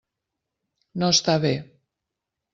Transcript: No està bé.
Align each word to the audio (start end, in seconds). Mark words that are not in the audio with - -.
No 1.03 1.11
està 1.17 1.37
bé. 1.45 1.53